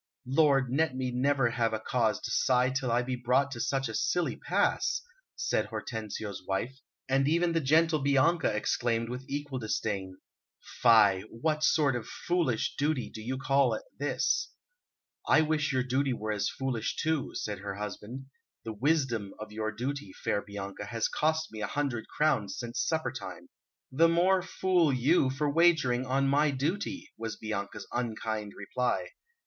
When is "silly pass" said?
3.93-5.03